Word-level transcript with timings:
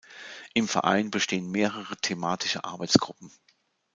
Im 0.55 0.67
Verein 0.67 1.11
bestehen 1.11 1.51
mehrere 1.51 1.95
thematische 1.97 2.63
Arbeitsgruppen. 2.65 3.31